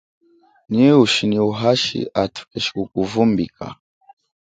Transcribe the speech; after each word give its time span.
Nyi 0.71 0.87
ushi 1.03 1.23
nyi 1.29 1.39
uhashi 1.51 1.99
athu 2.21 2.41
keshi 2.49 2.69
kukuvumbika. 2.75 3.65